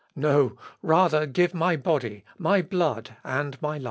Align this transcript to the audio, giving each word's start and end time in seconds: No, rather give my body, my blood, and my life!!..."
No, 0.15 0.57
rather 0.81 1.27
give 1.27 1.53
my 1.53 1.75
body, 1.75 2.23
my 2.39 2.63
blood, 2.63 3.17
and 3.23 3.61
my 3.61 3.73
life!!..." 3.73 3.79